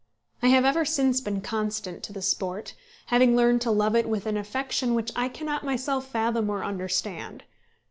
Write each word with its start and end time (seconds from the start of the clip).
I 0.41 0.47
have 0.47 0.65
ever 0.65 0.83
since 0.83 1.21
been 1.21 1.41
constant 1.41 2.01
to 2.05 2.11
the 2.11 2.23
sport, 2.23 2.73
having 3.13 3.35
learned 3.35 3.61
to 3.61 3.69
love 3.69 3.95
it 3.95 4.09
with 4.09 4.25
an 4.25 4.35
affection 4.35 4.95
which 4.95 5.11
I 5.15 5.29
cannot 5.29 5.63
myself 5.63 6.07
fathom 6.07 6.49
or 6.49 6.63
understand. 6.63 7.43